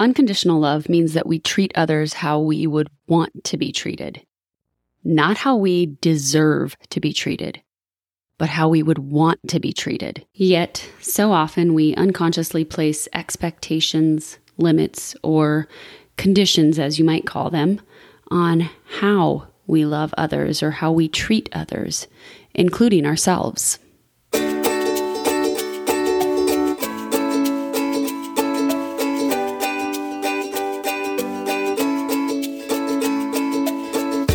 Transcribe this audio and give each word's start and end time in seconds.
Unconditional 0.00 0.60
love 0.60 0.88
means 0.88 1.14
that 1.14 1.26
we 1.26 1.40
treat 1.40 1.72
others 1.74 2.14
how 2.14 2.38
we 2.38 2.66
would 2.66 2.88
want 3.08 3.42
to 3.44 3.56
be 3.56 3.72
treated, 3.72 4.22
not 5.02 5.38
how 5.38 5.56
we 5.56 5.96
deserve 6.00 6.76
to 6.90 7.00
be 7.00 7.12
treated, 7.12 7.60
but 8.38 8.48
how 8.48 8.68
we 8.68 8.82
would 8.82 8.98
want 8.98 9.40
to 9.48 9.58
be 9.58 9.72
treated. 9.72 10.24
Yet, 10.32 10.88
so 11.00 11.32
often 11.32 11.74
we 11.74 11.96
unconsciously 11.96 12.64
place 12.64 13.08
expectations, 13.12 14.38
limits, 14.56 15.16
or 15.24 15.66
conditions, 16.16 16.78
as 16.78 16.98
you 17.00 17.04
might 17.04 17.26
call 17.26 17.50
them, 17.50 17.80
on 18.30 18.70
how 19.00 19.48
we 19.66 19.84
love 19.84 20.14
others 20.16 20.62
or 20.62 20.70
how 20.70 20.92
we 20.92 21.08
treat 21.08 21.48
others, 21.52 22.06
including 22.54 23.04
ourselves. 23.04 23.80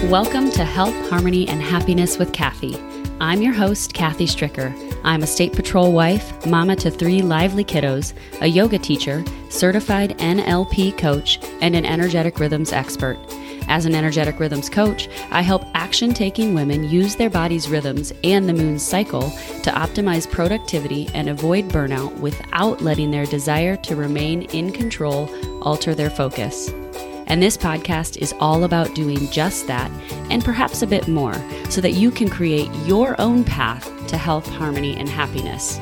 Welcome 0.09 0.51
to 0.51 0.65
Health, 0.65 1.09
Harmony, 1.09 1.47
and 1.47 1.61
Happiness 1.61 2.19
with 2.19 2.33
Kathy. 2.33 2.77
I'm 3.21 3.41
your 3.41 3.53
host, 3.53 3.93
Kathy 3.93 4.25
Stricker. 4.25 4.75
I'm 5.01 5.23
a 5.23 5.27
state 5.27 5.53
patrol 5.53 5.93
wife, 5.93 6.45
mama 6.45 6.75
to 6.75 6.91
three 6.91 7.21
lively 7.21 7.63
kiddos, 7.63 8.13
a 8.41 8.47
yoga 8.47 8.77
teacher, 8.77 9.23
certified 9.49 10.17
NLP 10.19 10.97
coach, 10.97 11.39
and 11.61 11.73
an 11.73 11.85
energetic 11.85 12.37
rhythms 12.37 12.73
expert. 12.73 13.17
As 13.69 13.85
an 13.85 13.95
energetic 13.95 14.41
rhythms 14.41 14.69
coach, 14.69 15.07
I 15.31 15.41
help 15.41 15.63
action 15.73 16.13
taking 16.13 16.53
women 16.53 16.83
use 16.83 17.15
their 17.15 17.29
body's 17.29 17.69
rhythms 17.69 18.11
and 18.25 18.47
the 18.47 18.53
moon's 18.53 18.83
cycle 18.83 19.29
to 19.63 19.71
optimize 19.71 20.29
productivity 20.29 21.09
and 21.13 21.29
avoid 21.29 21.69
burnout 21.69 22.13
without 22.19 22.81
letting 22.81 23.09
their 23.09 23.25
desire 23.25 23.77
to 23.77 23.95
remain 23.95 24.43
in 24.43 24.73
control 24.73 25.29
alter 25.63 25.95
their 25.95 26.09
focus. 26.09 26.73
And 27.27 27.41
this 27.41 27.57
podcast 27.57 28.17
is 28.17 28.33
all 28.39 28.63
about 28.63 28.95
doing 28.95 29.29
just 29.31 29.67
that 29.67 29.89
and 30.29 30.43
perhaps 30.43 30.81
a 30.81 30.87
bit 30.87 31.07
more 31.07 31.35
so 31.69 31.81
that 31.81 31.91
you 31.91 32.11
can 32.11 32.29
create 32.29 32.69
your 32.85 33.19
own 33.19 33.43
path 33.43 33.89
to 34.07 34.17
health, 34.17 34.47
harmony, 34.47 34.95
and 34.95 35.09
happiness. 35.09 35.79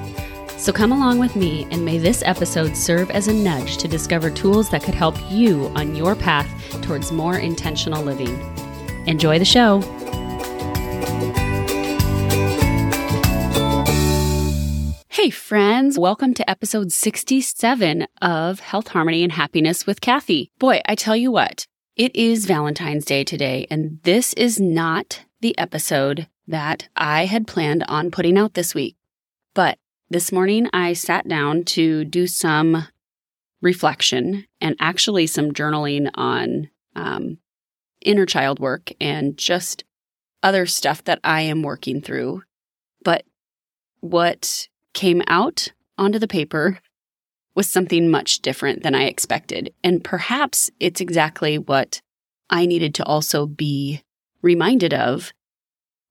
So 0.57 0.71
come 0.71 0.91
along 0.91 1.17
with 1.17 1.35
me, 1.35 1.67
and 1.71 1.83
may 1.83 1.97
this 1.97 2.21
episode 2.23 2.77
serve 2.77 3.09
as 3.09 3.27
a 3.27 3.33
nudge 3.33 3.77
to 3.77 3.87
discover 3.87 4.29
tools 4.29 4.69
that 4.69 4.83
could 4.83 4.93
help 4.93 5.15
you 5.31 5.71
on 5.75 5.95
your 5.95 6.15
path 6.15 6.47
towards 6.83 7.11
more 7.11 7.39
intentional 7.39 8.03
living. 8.03 8.39
Enjoy 9.07 9.39
the 9.39 9.45
show. 9.45 9.81
Hey, 15.21 15.29
friends, 15.29 15.99
welcome 15.99 16.33
to 16.33 16.49
episode 16.49 16.91
67 16.91 18.07
of 18.23 18.59
Health, 18.59 18.87
Harmony, 18.87 19.21
and 19.21 19.31
Happiness 19.31 19.85
with 19.85 20.01
Kathy. 20.01 20.49
Boy, 20.57 20.81
I 20.87 20.95
tell 20.95 21.15
you 21.15 21.31
what, 21.31 21.67
it 21.95 22.15
is 22.15 22.47
Valentine's 22.47 23.05
Day 23.05 23.23
today, 23.23 23.67
and 23.69 23.99
this 24.01 24.33
is 24.33 24.59
not 24.59 25.23
the 25.39 25.55
episode 25.59 26.27
that 26.47 26.89
I 26.95 27.25
had 27.25 27.45
planned 27.45 27.83
on 27.87 28.09
putting 28.09 28.35
out 28.35 28.55
this 28.55 28.73
week. 28.73 28.95
But 29.53 29.77
this 30.09 30.31
morning 30.31 30.67
I 30.73 30.93
sat 30.93 31.27
down 31.27 31.65
to 31.65 32.03
do 32.03 32.25
some 32.25 32.87
reflection 33.61 34.47
and 34.59 34.75
actually 34.79 35.27
some 35.27 35.51
journaling 35.51 36.09
on 36.15 36.71
um, 36.95 37.37
inner 38.03 38.25
child 38.25 38.59
work 38.59 38.91
and 38.99 39.37
just 39.37 39.83
other 40.41 40.65
stuff 40.65 41.03
that 41.03 41.19
I 41.23 41.41
am 41.41 41.61
working 41.61 42.01
through. 42.01 42.41
But 43.03 43.23
what 43.99 44.67
came 44.93 45.21
out 45.27 45.69
onto 45.97 46.19
the 46.19 46.27
paper 46.27 46.79
was 47.55 47.67
something 47.67 48.09
much 48.09 48.39
different 48.39 48.83
than 48.83 48.95
I 48.95 49.03
expected. 49.03 49.73
And 49.83 50.03
perhaps 50.03 50.69
it's 50.79 51.01
exactly 51.01 51.57
what 51.57 52.01
I 52.49 52.65
needed 52.65 52.95
to 52.95 53.05
also 53.05 53.45
be 53.45 54.03
reminded 54.41 54.93
of 54.93 55.33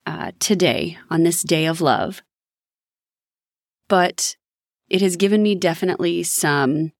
uh, 0.06 0.32
today 0.38 0.98
on 1.08 1.22
this 1.22 1.42
day 1.42 1.66
of 1.66 1.80
love. 1.80 2.22
But 3.88 4.36
it 4.88 5.02
has 5.02 5.16
given 5.16 5.42
me 5.42 5.54
definitely 5.54 6.22
some 6.22 6.92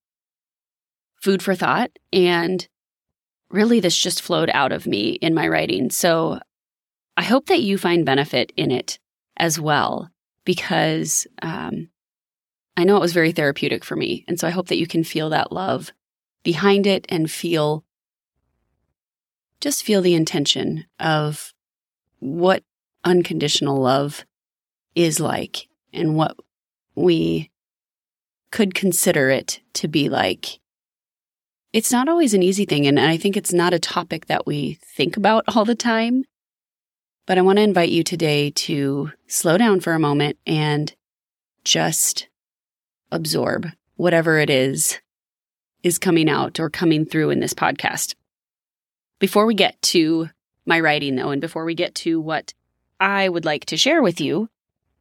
food 1.21 1.41
for 1.41 1.55
thought. 1.55 1.91
And 2.11 2.67
really, 3.49 3.79
this 3.79 3.97
just 3.97 4.21
flowed 4.21 4.49
out 4.53 4.71
of 4.71 4.87
me 4.87 5.11
in 5.11 5.33
my 5.33 5.47
writing. 5.47 5.89
So 5.89 6.39
I 7.15 7.23
hope 7.23 7.47
that 7.47 7.61
you 7.61 7.77
find 7.77 8.05
benefit 8.05 8.51
in 8.57 8.71
it 8.71 8.97
as 9.37 9.59
well 9.59 10.09
because 10.45 11.27
um, 11.41 11.89
I 12.77 12.83
know 12.83 12.97
it 12.97 13.01
was 13.01 13.13
very 13.13 13.31
therapeutic 13.31 13.83
for 13.83 13.95
me. 13.95 14.25
And 14.27 14.39
so 14.39 14.47
I 14.47 14.51
hope 14.51 14.67
that 14.67 14.77
you 14.77 14.87
can 14.87 15.03
feel 15.03 15.29
that 15.29 15.51
love 15.51 15.91
behind 16.43 16.87
it 16.87 17.05
and 17.09 17.29
feel 17.29 17.83
just 19.59 19.83
feel 19.83 20.01
the 20.01 20.15
intention 20.15 20.85
of 20.99 21.53
what 22.19 22.63
unconditional 23.03 23.79
love 23.79 24.25
is 24.95 25.19
like 25.19 25.67
and 25.93 26.15
what 26.15 26.35
we 26.95 27.51
could 28.51 28.73
consider 28.73 29.29
it 29.29 29.61
to 29.73 29.87
be 29.87 30.09
like. 30.09 30.59
It's 31.73 31.91
not 31.91 32.09
always 32.09 32.33
an 32.33 32.43
easy 32.43 32.65
thing. 32.65 32.85
And 32.85 32.99
I 32.99 33.17
think 33.17 33.37
it's 33.37 33.53
not 33.53 33.73
a 33.73 33.79
topic 33.79 34.25
that 34.25 34.45
we 34.45 34.79
think 34.81 35.15
about 35.15 35.45
all 35.55 35.63
the 35.63 35.75
time. 35.75 36.25
But 37.31 37.37
I 37.37 37.43
want 37.43 37.59
to 37.59 37.63
invite 37.63 37.91
you 37.91 38.03
today 38.03 38.49
to 38.49 39.09
slow 39.27 39.57
down 39.57 39.79
for 39.79 39.93
a 39.93 39.99
moment 39.99 40.37
and 40.45 40.93
just 41.63 42.27
absorb 43.09 43.67
whatever 43.95 44.37
it 44.39 44.49
is 44.49 44.99
is 45.81 45.97
coming 45.97 46.29
out 46.29 46.59
or 46.59 46.69
coming 46.69 47.05
through 47.05 47.29
in 47.29 47.39
this 47.39 47.53
podcast. 47.53 48.15
Before 49.17 49.45
we 49.45 49.53
get 49.53 49.81
to 49.83 50.27
my 50.65 50.81
writing, 50.81 51.15
though, 51.15 51.29
and 51.29 51.39
before 51.39 51.63
we 51.63 51.73
get 51.73 51.95
to 51.95 52.19
what 52.19 52.53
I 52.99 53.29
would 53.29 53.45
like 53.45 53.63
to 53.67 53.77
share 53.77 54.01
with 54.01 54.19
you, 54.19 54.49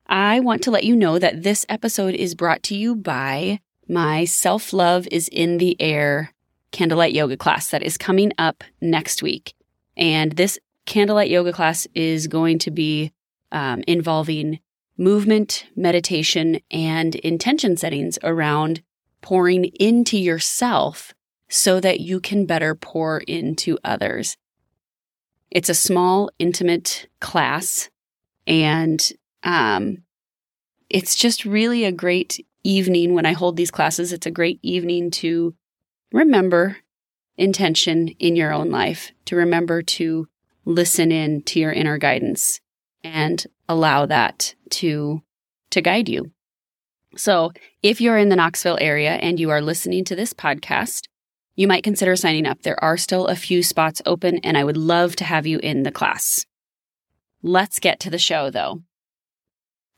I 0.06 0.38
want 0.38 0.62
to 0.62 0.70
let 0.70 0.84
you 0.84 0.94
know 0.94 1.18
that 1.18 1.42
this 1.42 1.66
episode 1.68 2.14
is 2.14 2.36
brought 2.36 2.62
to 2.62 2.76
you 2.76 2.94
by 2.94 3.58
my 3.88 4.24
Self 4.24 4.72
Love 4.72 5.08
is 5.10 5.26
in 5.32 5.58
the 5.58 5.76
Air 5.80 6.32
candlelight 6.70 7.12
yoga 7.12 7.36
class 7.36 7.70
that 7.70 7.82
is 7.82 7.98
coming 7.98 8.32
up 8.38 8.62
next 8.80 9.20
week. 9.20 9.54
And 9.96 10.30
this 10.36 10.60
candlelight 10.90 11.30
yoga 11.30 11.52
class 11.52 11.86
is 11.94 12.26
going 12.26 12.58
to 12.58 12.70
be 12.72 13.12
um, 13.52 13.84
involving 13.86 14.58
movement, 14.98 15.64
meditation, 15.76 16.58
and 16.68 17.14
intention 17.14 17.76
settings 17.76 18.18
around 18.24 18.82
pouring 19.20 19.66
into 19.78 20.18
yourself 20.18 21.14
so 21.48 21.78
that 21.78 22.00
you 22.00 22.18
can 22.18 22.44
better 22.44 22.74
pour 22.74 23.18
into 23.20 23.78
others. 23.84 24.36
It's 25.48 25.68
a 25.68 25.74
small, 25.74 26.28
intimate 26.40 27.06
class, 27.20 27.88
and 28.48 29.00
um, 29.44 29.98
it's 30.88 31.14
just 31.14 31.44
really 31.44 31.84
a 31.84 31.92
great 31.92 32.44
evening 32.64 33.14
when 33.14 33.26
I 33.26 33.32
hold 33.32 33.56
these 33.56 33.70
classes. 33.70 34.12
It's 34.12 34.26
a 34.26 34.30
great 34.32 34.58
evening 34.62 35.12
to 35.12 35.54
remember 36.10 36.78
intention 37.36 38.08
in 38.18 38.34
your 38.34 38.52
own 38.52 38.70
life, 38.70 39.12
to 39.26 39.36
remember 39.36 39.82
to 39.82 40.26
listen 40.64 41.10
in 41.12 41.42
to 41.42 41.60
your 41.60 41.72
inner 41.72 41.98
guidance 41.98 42.60
and 43.02 43.46
allow 43.68 44.06
that 44.06 44.54
to 44.70 45.22
to 45.70 45.80
guide 45.80 46.08
you. 46.08 46.30
So, 47.16 47.52
if 47.82 48.00
you're 48.00 48.18
in 48.18 48.28
the 48.28 48.36
Knoxville 48.36 48.78
area 48.80 49.12
and 49.12 49.40
you 49.40 49.50
are 49.50 49.60
listening 49.60 50.04
to 50.04 50.16
this 50.16 50.32
podcast, 50.32 51.06
you 51.56 51.66
might 51.66 51.84
consider 51.84 52.14
signing 52.16 52.46
up. 52.46 52.62
There 52.62 52.82
are 52.82 52.96
still 52.96 53.26
a 53.26 53.36
few 53.36 53.62
spots 53.62 54.00
open 54.06 54.38
and 54.38 54.56
I 54.56 54.64
would 54.64 54.76
love 54.76 55.16
to 55.16 55.24
have 55.24 55.46
you 55.46 55.58
in 55.58 55.82
the 55.82 55.92
class. 55.92 56.46
Let's 57.42 57.80
get 57.80 58.00
to 58.00 58.10
the 58.10 58.18
show 58.18 58.50
though. 58.50 58.82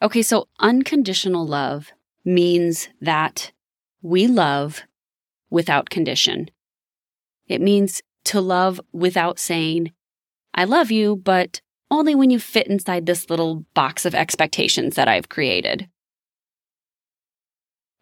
Okay, 0.00 0.22
so 0.22 0.48
unconditional 0.58 1.46
love 1.46 1.92
means 2.24 2.88
that 3.00 3.52
we 4.00 4.26
love 4.26 4.82
without 5.50 5.90
condition. 5.90 6.50
It 7.46 7.60
means 7.60 8.02
to 8.24 8.40
love 8.40 8.80
without 8.92 9.38
saying, 9.38 9.92
I 10.54 10.64
love 10.64 10.90
you, 10.90 11.16
but 11.16 11.60
only 11.90 12.14
when 12.14 12.30
you 12.30 12.38
fit 12.38 12.66
inside 12.66 13.06
this 13.06 13.28
little 13.30 13.66
box 13.74 14.04
of 14.04 14.14
expectations 14.14 14.96
that 14.96 15.08
I've 15.08 15.28
created. 15.28 15.88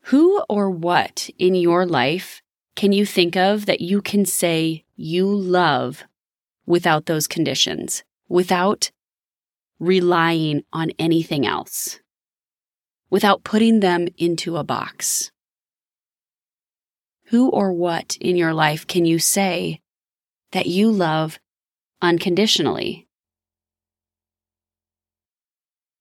Who 0.05 0.43
or 0.49 0.71
what 0.71 1.29
in 1.39 1.55
your 1.55 1.87
life 1.87 2.43
can 2.75 2.93
you 2.93 3.05
think 3.05 3.37
of 3.37 3.67
that 3.67 3.81
you 3.81 4.01
can 4.01 4.25
say 4.25 4.85
you 4.97 5.27
love 5.27 6.05
without 6.67 7.07
those 7.07 7.27
conditions, 7.27 8.03
without 8.29 8.91
relying 9.79 10.63
on 10.73 10.91
anything 10.99 11.47
else, 11.47 12.01
without 13.11 13.45
putting 13.45 13.81
them 13.81 14.09
into 14.17 14.57
a 14.57 14.65
box? 14.65 15.31
Who 17.27 17.49
or 17.51 17.73
what 17.73 18.17
in 18.21 18.37
your 18.37 18.55
life 18.55 18.87
can 18.87 19.05
you 19.05 19.19
say 19.19 19.81
that 20.53 20.67
you 20.67 20.91
love 20.91 21.39
unconditionally. 22.03 23.07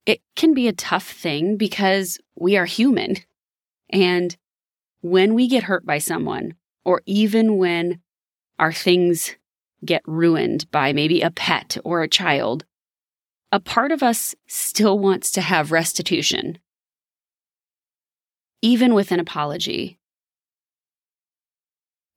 It 0.05 0.21
can 0.35 0.53
be 0.53 0.67
a 0.67 0.73
tough 0.73 1.07
thing 1.09 1.57
because 1.57 2.17
we 2.35 2.57
are 2.57 2.65
human. 2.65 3.17
And 3.91 4.35
when 5.01 5.33
we 5.33 5.47
get 5.47 5.63
hurt 5.63 5.85
by 5.85 5.99
someone, 5.99 6.55
or 6.83 7.01
even 7.05 7.57
when 7.57 8.01
our 8.57 8.73
things 8.73 9.35
get 9.85 10.01
ruined 10.05 10.69
by 10.71 10.93
maybe 10.93 11.21
a 11.21 11.31
pet 11.31 11.77
or 11.83 12.01
a 12.01 12.07
child, 12.07 12.65
a 13.51 13.59
part 13.59 13.91
of 13.91 14.03
us 14.03 14.35
still 14.47 14.99
wants 14.99 15.31
to 15.31 15.41
have 15.41 15.71
restitution. 15.71 16.57
Even 18.61 18.93
with 18.93 19.11
an 19.11 19.19
apology, 19.19 19.99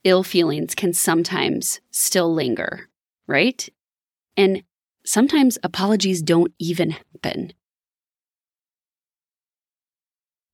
ill 0.05 0.23
feelings 0.23 0.75
can 0.75 0.93
sometimes 0.93 1.81
still 1.90 2.32
linger, 2.32 2.88
right? 3.26 3.69
And 4.36 4.62
sometimes 5.04 5.58
apologies 5.62 6.22
don't 6.22 6.52
even 6.58 6.90
happen. 6.90 7.52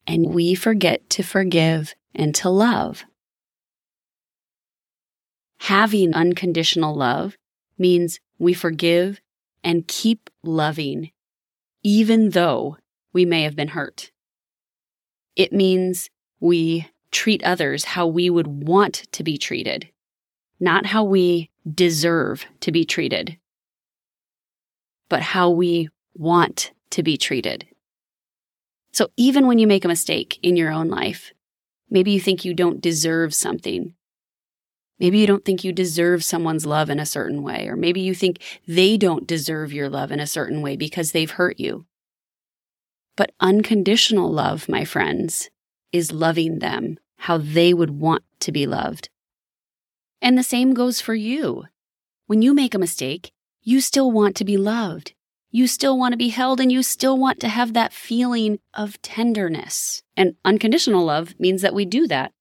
And 0.06 0.32
we 0.35 0.55
forget 0.55 1.11
to 1.11 1.23
forgive 1.23 1.94
and 2.15 2.35
to 2.37 2.49
love. 2.49 3.05
Having 5.61 6.15
unconditional 6.15 6.94
love 6.94 7.37
means 7.76 8.20
we 8.38 8.55
forgive 8.55 9.21
and 9.62 9.87
keep 9.87 10.31
loving, 10.43 11.11
even 11.82 12.31
though 12.31 12.79
we 13.12 13.25
may 13.25 13.43
have 13.43 13.56
been 13.56 13.69
hurt. 13.69 14.11
It 15.37 15.53
means 15.53 16.09
we 16.41 16.88
treat 17.11 17.43
others 17.44 17.85
how 17.85 18.06
we 18.06 18.31
would 18.31 18.47
want 18.47 19.06
to 19.12 19.23
be 19.23 19.37
treated, 19.37 19.91
not 20.61 20.87
how 20.87 21.05
we 21.05 21.50
deserve 21.75 22.47
to 22.61 22.73
be 22.73 22.85
treated, 22.85 23.38
but 25.09 25.20
how 25.20 25.50
we 25.50 25.88
want 26.15 26.73
to 26.91 27.03
be 27.03 27.17
treated. 27.17 27.67
So 28.93 29.09
even 29.17 29.47
when 29.47 29.59
you 29.59 29.67
make 29.67 29.85
a 29.85 29.88
mistake 29.88 30.38
in 30.43 30.56
your 30.56 30.73
own 30.73 30.88
life, 30.88 31.32
maybe 31.91 32.11
you 32.11 32.20
think 32.20 32.44
you 32.44 32.55
don't 32.55 32.81
deserve 32.81 33.35
something. 33.35 33.94
Maybe 34.99 35.19
you 35.19 35.26
don't 35.26 35.44
think 35.44 35.62
you 35.62 35.73
deserve 35.73 36.25
someone's 36.25 36.67
love 36.67 36.91
in 36.91 36.99
a 36.99 37.06
certain 37.06 37.43
way, 37.43 37.69
or 37.69 37.76
maybe 37.76 38.00
you 38.00 38.14
think 38.14 38.43
they 38.67 38.97
don't 38.97 39.26
deserve 39.26 39.73
your 39.73 39.88
love 39.88 40.11
in 40.11 40.19
a 40.19 40.26
certain 40.26 40.61
way 40.61 40.76
because 40.76 41.12
they've 41.12 41.31
hurt 41.31 41.61
you. 41.61 41.87
But 43.17 43.32
unconditional 43.41 44.32
love, 44.32 44.69
my 44.69 44.85
friends, 44.85 45.50
is 45.93 46.12
loving 46.12 46.59
them 46.59 46.99
how 47.19 47.38
they 47.38 47.75
would 47.75 47.91
want 47.91 48.25
to 48.41 48.53
be 48.53 48.67
loved. 48.67 49.09
And 50.20 50.37
the 50.37 50.43
same 50.43 50.75
goes 50.75 51.00
for 51.00 51.15
you. 51.15 51.65
When 52.26 52.43
you 52.43 52.55
make 52.55 52.75
a 52.75 52.79
mistake, 52.79 53.32
you 53.62 53.81
still 53.81 54.11
want 54.11 54.37
to 54.37 54.44
be 54.44 54.56
loved. 54.56 55.15
You 55.50 55.67
still 55.67 55.99
want 55.99 56.12
to 56.12 56.19
be 56.19 56.29
held 56.29 56.61
and 56.61 56.70
you 56.70 56.82
still 56.82 57.17
want 57.17 57.41
to 57.41 57.49
have 57.49 57.73
that 57.73 57.93
feeling 57.93 58.59
of 58.75 59.00
tenderness. 59.00 60.03
And 60.17 60.37
unconditional 60.44 61.05
love 61.05 61.35
means 61.38 61.62
that 61.62 61.75
we 61.75 61.85
do 61.85 62.06
that 62.09 62.32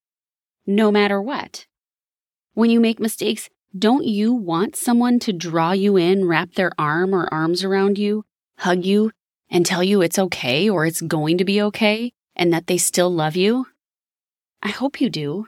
no 0.65 0.91
matter 0.91 1.21
what. 1.21 1.65
When 2.53 2.69
you 2.69 2.79
make 2.79 2.99
mistakes, 2.99 3.49
don't 3.77 4.05
you 4.05 4.33
want 4.33 4.75
someone 4.75 5.19
to 5.19 5.33
draw 5.33 5.71
you 5.71 5.95
in, 5.95 6.25
wrap 6.25 6.53
their 6.53 6.71
arm 6.77 7.13
or 7.15 7.33
arms 7.33 7.63
around 7.63 7.97
you, 7.97 8.25
hug 8.59 8.83
you, 8.83 9.11
and 9.49 9.65
tell 9.65 9.83
you 9.83 10.01
it's 10.01 10.19
okay 10.19 10.69
or 10.69 10.85
it's 10.85 11.01
going 11.01 11.37
to 11.37 11.45
be 11.45 11.61
okay 11.61 12.11
and 12.35 12.51
that 12.51 12.67
they 12.67 12.77
still 12.77 13.13
love 13.13 13.35
you? 13.35 13.67
I 14.61 14.69
hope 14.69 14.99
you 14.99 15.09
do. 15.09 15.47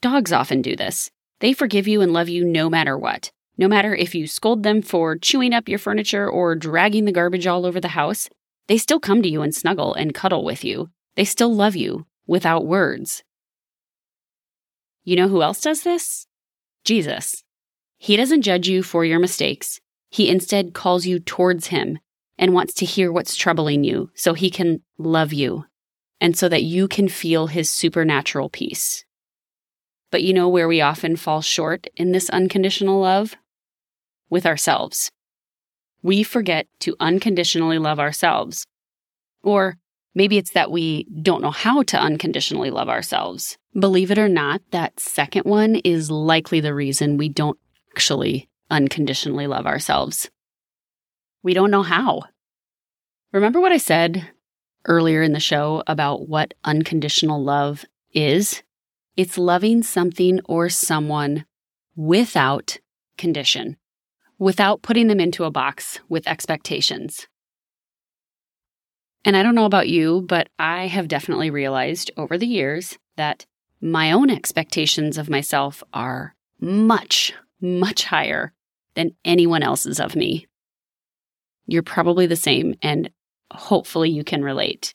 Dogs 0.00 0.32
often 0.32 0.62
do 0.62 0.74
this. 0.74 1.10
They 1.40 1.52
forgive 1.52 1.86
you 1.86 2.00
and 2.00 2.12
love 2.12 2.28
you 2.28 2.44
no 2.44 2.68
matter 2.68 2.96
what. 2.96 3.30
No 3.56 3.68
matter 3.68 3.94
if 3.94 4.14
you 4.14 4.26
scold 4.26 4.62
them 4.62 4.82
for 4.82 5.16
chewing 5.16 5.52
up 5.52 5.68
your 5.68 5.78
furniture 5.78 6.28
or 6.28 6.54
dragging 6.54 7.04
the 7.04 7.12
garbage 7.12 7.46
all 7.46 7.66
over 7.66 7.80
the 7.80 7.88
house, 7.88 8.28
they 8.68 8.78
still 8.78 9.00
come 9.00 9.22
to 9.22 9.28
you 9.28 9.42
and 9.42 9.54
snuggle 9.54 9.94
and 9.94 10.14
cuddle 10.14 10.44
with 10.44 10.64
you. 10.64 10.90
They 11.16 11.24
still 11.24 11.52
love 11.54 11.74
you 11.74 12.06
without 12.26 12.66
words. 12.66 13.24
You 15.04 15.16
know 15.16 15.28
who 15.28 15.42
else 15.42 15.60
does 15.60 15.82
this? 15.82 16.26
Jesus. 16.84 17.42
He 17.98 18.16
doesn't 18.16 18.42
judge 18.42 18.68
you 18.68 18.82
for 18.82 19.04
your 19.04 19.18
mistakes. 19.18 19.80
He 20.10 20.28
instead 20.28 20.74
calls 20.74 21.06
you 21.06 21.18
towards 21.18 21.68
him 21.68 21.98
and 22.38 22.54
wants 22.54 22.74
to 22.74 22.84
hear 22.84 23.10
what's 23.10 23.34
troubling 23.34 23.84
you 23.84 24.10
so 24.14 24.34
he 24.34 24.50
can 24.50 24.82
love 24.98 25.32
you 25.32 25.64
and 26.20 26.36
so 26.36 26.48
that 26.48 26.62
you 26.62 26.88
can 26.88 27.08
feel 27.08 27.48
his 27.48 27.70
supernatural 27.70 28.48
peace. 28.48 29.04
But 30.10 30.22
you 30.22 30.32
know 30.32 30.48
where 30.48 30.68
we 30.68 30.80
often 30.80 31.16
fall 31.16 31.42
short 31.42 31.86
in 31.96 32.12
this 32.12 32.30
unconditional 32.30 33.00
love? 33.00 33.36
With 34.30 34.46
ourselves. 34.46 35.10
We 36.02 36.22
forget 36.22 36.66
to 36.80 36.96
unconditionally 37.00 37.78
love 37.78 37.98
ourselves. 37.98 38.66
Or 39.42 39.76
Maybe 40.18 40.36
it's 40.36 40.50
that 40.50 40.72
we 40.72 41.04
don't 41.22 41.42
know 41.42 41.52
how 41.52 41.84
to 41.84 41.96
unconditionally 41.96 42.70
love 42.70 42.88
ourselves. 42.88 43.56
Believe 43.78 44.10
it 44.10 44.18
or 44.18 44.28
not, 44.28 44.62
that 44.72 44.98
second 44.98 45.44
one 45.44 45.76
is 45.76 46.10
likely 46.10 46.58
the 46.58 46.74
reason 46.74 47.16
we 47.16 47.28
don't 47.28 47.56
actually 47.92 48.48
unconditionally 48.68 49.46
love 49.46 49.64
ourselves. 49.64 50.28
We 51.44 51.54
don't 51.54 51.70
know 51.70 51.84
how. 51.84 52.22
Remember 53.32 53.60
what 53.60 53.70
I 53.70 53.76
said 53.76 54.28
earlier 54.86 55.22
in 55.22 55.34
the 55.34 55.38
show 55.38 55.84
about 55.86 56.28
what 56.28 56.52
unconditional 56.64 57.40
love 57.40 57.84
is? 58.12 58.64
It's 59.18 59.36
loving 59.36 59.82
something 59.82 60.38
or 60.44 60.68
someone 60.68 61.44
without 61.96 62.78
condition, 63.16 63.76
without 64.38 64.80
putting 64.80 65.08
them 65.08 65.18
into 65.18 65.42
a 65.42 65.50
box 65.50 65.98
with 66.08 66.28
expectations. 66.28 67.26
And 69.24 69.36
I 69.36 69.42
don't 69.42 69.56
know 69.56 69.64
about 69.64 69.88
you, 69.88 70.22
but 70.28 70.50
I 70.56 70.86
have 70.86 71.08
definitely 71.08 71.50
realized 71.50 72.12
over 72.16 72.38
the 72.38 72.46
years 72.46 72.96
that 73.16 73.44
my 73.80 74.12
own 74.12 74.30
expectations 74.30 75.18
of 75.18 75.28
myself 75.28 75.82
are 75.92 76.36
much, 76.60 77.34
much 77.60 78.04
higher 78.04 78.52
than 78.94 79.16
anyone 79.24 79.64
else's 79.64 79.98
of 79.98 80.14
me. 80.14 80.46
You're 81.66 81.82
probably 81.82 82.26
the 82.26 82.36
same, 82.36 82.76
and 82.82 83.10
hopefully 83.52 84.10
you 84.10 84.22
can 84.22 84.44
relate. 84.44 84.94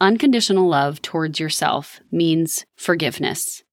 Unconditional 0.00 0.68
love 0.68 1.02
towards 1.02 1.40
yourself 1.40 2.00
means 2.10 2.64
forgiveness. 2.76 3.64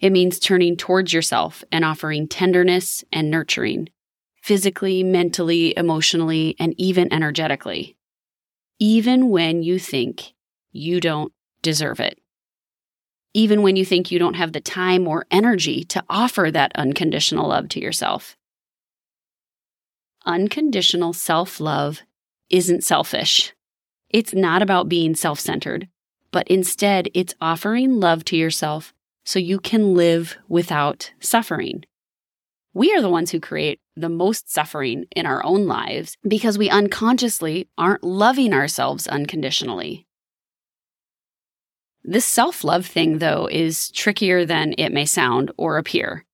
It 0.00 0.10
means 0.10 0.38
turning 0.38 0.76
towards 0.76 1.12
yourself 1.12 1.64
and 1.72 1.84
offering 1.84 2.28
tenderness 2.28 3.04
and 3.12 3.30
nurturing, 3.30 3.88
physically, 4.42 5.02
mentally, 5.02 5.76
emotionally, 5.76 6.54
and 6.58 6.74
even 6.78 7.12
energetically 7.12 7.96
even 8.78 9.30
when 9.30 9.62
you 9.62 9.78
think 9.78 10.34
you 10.70 11.00
don't 11.00 11.32
deserve 11.62 12.00
it. 12.00 12.18
Even 13.32 13.62
when 13.62 13.76
you 13.76 13.84
think 13.84 14.10
you 14.10 14.18
don't 14.18 14.34
have 14.34 14.52
the 14.52 14.60
time 14.60 15.06
or 15.06 15.26
energy 15.30 15.84
to 15.84 16.04
offer 16.08 16.50
that 16.50 16.72
unconditional 16.74 17.48
love 17.48 17.68
to 17.70 17.80
yourself. 17.80 18.36
Unconditional 20.24 21.12
self 21.12 21.60
love 21.60 22.02
isn't 22.50 22.84
selfish. 22.84 23.52
It's 24.16 24.32
not 24.32 24.62
about 24.62 24.88
being 24.88 25.14
self 25.14 25.38
centered, 25.38 25.88
but 26.30 26.48
instead 26.48 27.10
it's 27.12 27.34
offering 27.38 28.00
love 28.00 28.24
to 28.24 28.36
yourself 28.36 28.94
so 29.26 29.38
you 29.38 29.58
can 29.58 29.92
live 29.92 30.38
without 30.48 31.12
suffering. 31.20 31.84
We 32.72 32.94
are 32.94 33.02
the 33.02 33.10
ones 33.10 33.30
who 33.30 33.40
create 33.40 33.78
the 33.94 34.08
most 34.08 34.50
suffering 34.50 35.04
in 35.14 35.26
our 35.26 35.44
own 35.44 35.66
lives 35.66 36.16
because 36.26 36.56
we 36.56 36.70
unconsciously 36.70 37.68
aren't 37.76 38.04
loving 38.04 38.54
ourselves 38.54 39.06
unconditionally. 39.06 40.06
This 42.02 42.24
self 42.24 42.64
love 42.64 42.86
thing, 42.86 43.18
though, 43.18 43.50
is 43.52 43.90
trickier 43.90 44.46
than 44.46 44.74
it 44.78 44.94
may 44.94 45.04
sound 45.04 45.52
or 45.58 45.76
appear. 45.76 46.24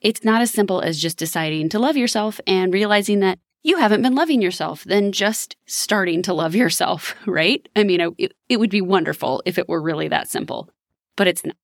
It's 0.00 0.24
not 0.24 0.42
as 0.42 0.50
simple 0.50 0.80
as 0.80 1.00
just 1.00 1.18
deciding 1.18 1.68
to 1.68 1.78
love 1.78 1.96
yourself 1.96 2.40
and 2.48 2.74
realizing 2.74 3.20
that 3.20 3.38
you 3.62 3.78
haven't 3.78 4.02
been 4.02 4.14
loving 4.14 4.42
yourself, 4.42 4.84
then 4.84 5.12
just 5.12 5.56
starting 5.66 6.22
to 6.22 6.34
love 6.34 6.54
yourself, 6.54 7.14
right? 7.26 7.66
I 7.76 7.84
mean, 7.84 8.00
it, 8.18 8.32
it 8.48 8.58
would 8.58 8.70
be 8.70 8.80
wonderful 8.80 9.42
if 9.46 9.58
it 9.58 9.68
were 9.68 9.80
really 9.80 10.08
that 10.08 10.28
simple, 10.28 10.68
but 11.16 11.28
it's 11.28 11.44
not. 11.44 11.56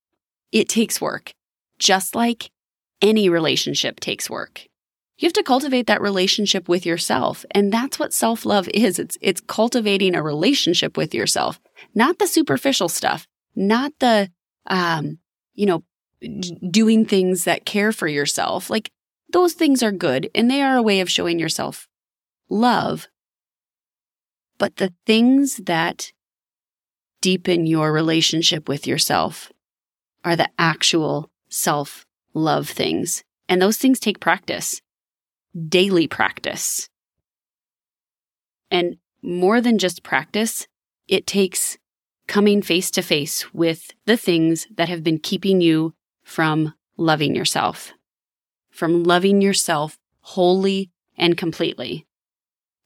It 0.51 0.67
takes 0.67 0.99
work, 0.99 1.33
just 1.77 2.15
like 2.15 2.49
any 3.01 3.29
relationship 3.29 3.99
takes 3.99 4.29
work. 4.29 4.67
You 5.19 5.27
have 5.27 5.33
to 5.33 5.43
cultivate 5.43 5.87
that 5.87 6.01
relationship 6.01 6.69
with 6.69 6.85
yourself. 6.85 7.45
And 7.51 7.71
that's 7.71 7.99
what 7.99 8.13
self 8.13 8.45
love 8.45 8.67
is. 8.73 8.97
It's, 8.97 9.17
it's 9.21 9.41
cultivating 9.41 10.15
a 10.15 10.23
relationship 10.23 10.97
with 10.97 11.13
yourself, 11.13 11.59
not 11.93 12.17
the 12.17 12.25
superficial 12.25 12.89
stuff, 12.89 13.27
not 13.55 13.91
the, 13.99 14.31
um, 14.67 15.19
you 15.53 15.65
know, 15.65 15.83
doing 16.71 17.05
things 17.05 17.43
that 17.43 17.65
care 17.65 17.91
for 17.91 18.07
yourself. 18.07 18.69
Like 18.69 18.91
those 19.31 19.53
things 19.53 19.83
are 19.83 19.91
good 19.91 20.29
and 20.33 20.49
they 20.49 20.61
are 20.61 20.77
a 20.77 20.81
way 20.81 21.01
of 21.01 21.11
showing 21.11 21.37
yourself 21.37 21.88
love. 22.49 23.07
But 24.57 24.77
the 24.77 24.93
things 25.05 25.57
that 25.65 26.11
deepen 27.21 27.65
your 27.65 27.91
relationship 27.93 28.67
with 28.67 28.87
yourself 28.87 29.51
are 30.23 30.35
the 30.35 30.49
actual 30.57 31.29
self 31.49 32.05
love 32.33 32.69
things. 32.69 33.23
And 33.47 33.61
those 33.61 33.77
things 33.77 33.99
take 33.99 34.19
practice 34.19 34.81
daily 35.67 36.07
practice. 36.07 36.89
And 38.69 38.97
more 39.21 39.61
than 39.61 39.77
just 39.77 40.03
practice, 40.03 40.67
it 41.07 41.25
takes 41.25 41.77
coming 42.27 42.61
face 42.61 42.91
to 42.91 43.01
face 43.01 43.51
with 43.53 43.91
the 44.05 44.15
things 44.15 44.67
that 44.75 44.89
have 44.89 45.03
been 45.03 45.17
keeping 45.17 45.59
you 45.61 45.93
from 46.23 46.75
loving 46.95 47.35
yourself, 47.35 47.91
from 48.69 49.03
loving 49.03 49.41
yourself 49.41 49.97
wholly 50.21 50.91
and 51.17 51.35
completely. 51.35 52.05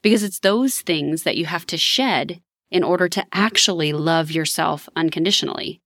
Because 0.04 0.22
it's 0.22 0.40
those 0.40 0.82
things 0.82 1.22
that 1.22 1.38
you 1.38 1.46
have 1.46 1.64
to 1.64 1.78
shed 1.78 2.42
in 2.70 2.84
order 2.84 3.08
to 3.08 3.24
actually 3.32 3.94
love 3.94 4.30
yourself 4.30 4.86
unconditionally. 4.94 5.80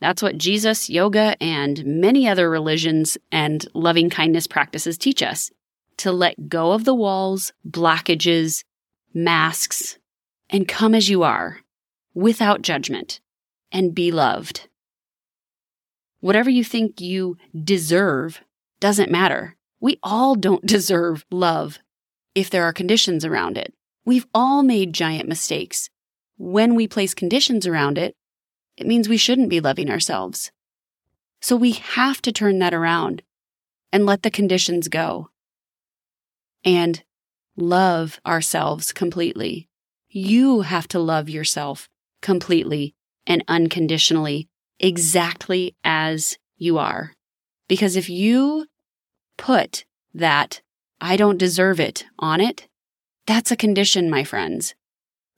That's 0.00 0.22
what 0.22 0.38
Jesus, 0.38 0.90
yoga, 0.90 1.36
and 1.40 1.86
many 1.86 2.26
other 2.26 2.50
religions 2.50 3.16
and 3.30 3.64
loving 3.74 4.10
kindness 4.10 4.48
practices 4.48 4.98
teach 4.98 5.22
us 5.22 5.52
to 5.98 6.10
let 6.10 6.48
go 6.48 6.72
of 6.72 6.84
the 6.84 6.96
walls, 6.96 7.52
blockages, 7.64 8.64
masks, 9.14 9.98
and 10.50 10.66
come 10.66 10.92
as 10.92 11.08
you 11.08 11.22
are 11.22 11.60
without 12.14 12.62
judgment 12.62 13.20
and 13.70 13.94
be 13.94 14.10
loved. 14.10 14.68
Whatever 16.18 16.50
you 16.50 16.64
think 16.64 17.00
you 17.00 17.36
deserve 17.62 18.40
doesn't 18.80 19.12
matter. 19.12 19.56
We 19.78 20.00
all 20.02 20.34
don't 20.34 20.66
deserve 20.66 21.24
love 21.30 21.78
if 22.34 22.50
there 22.50 22.64
are 22.64 22.72
conditions 22.72 23.24
around 23.24 23.56
it. 23.58 23.74
We've 24.04 24.26
all 24.34 24.62
made 24.62 24.92
giant 24.92 25.28
mistakes. 25.28 25.88
When 26.36 26.74
we 26.74 26.88
place 26.88 27.14
conditions 27.14 27.66
around 27.66 27.98
it, 27.98 28.16
it 28.76 28.86
means 28.86 29.08
we 29.08 29.16
shouldn't 29.16 29.50
be 29.50 29.60
loving 29.60 29.90
ourselves. 29.90 30.50
So 31.40 31.56
we 31.56 31.72
have 31.72 32.22
to 32.22 32.32
turn 32.32 32.58
that 32.60 32.74
around 32.74 33.22
and 33.92 34.06
let 34.06 34.22
the 34.22 34.30
conditions 34.30 34.88
go 34.88 35.28
and 36.64 37.02
love 37.56 38.20
ourselves 38.24 38.92
completely. 38.92 39.68
You 40.08 40.62
have 40.62 40.88
to 40.88 40.98
love 40.98 41.28
yourself 41.28 41.88
completely 42.22 42.94
and 43.26 43.44
unconditionally, 43.48 44.48
exactly 44.78 45.76
as 45.84 46.38
you 46.56 46.78
are. 46.78 47.14
Because 47.68 47.96
if 47.96 48.08
you 48.08 48.66
put 49.36 49.84
that 50.14 50.62
I 51.02 51.16
don't 51.16 51.36
deserve 51.36 51.80
it 51.80 52.04
on 52.20 52.40
it, 52.40 52.68
that's 53.26 53.50
a 53.50 53.56
condition, 53.56 54.08
my 54.08 54.22
friends. 54.22 54.76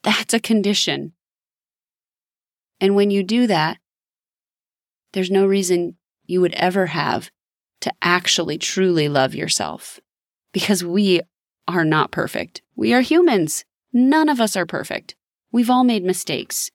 That's 0.03 0.35
a 0.35 0.41
condition. 0.41 1.15
And 2.83 2.95
when 2.95 3.11
you 3.11 3.23
do 3.23 3.47
that, 3.47 3.79
there's 5.15 5.31
no 5.31 5.47
reason 5.47 5.97
you 6.27 6.43
would 6.43 6.53
ever 6.53 6.87
have 6.87 7.31
to 7.81 7.91
actually 8.03 8.59
truly 8.59 9.09
love 9.09 9.35
yourself 9.35 10.01
because 10.53 10.85
we 10.85 11.23
are 11.67 11.85
not 11.85 12.11
perfect. 12.11 12.61
We 12.77 12.93
are 12.93 13.01
humans. 13.01 13.65
None 13.91 14.29
of 14.29 14.43
us 14.43 14.57
are 14.57 14.67
perfect. 14.67 15.17
We've 15.51 15.71
all 15.71 15.85
made 15.85 16.05
mistakes. 16.05 16.71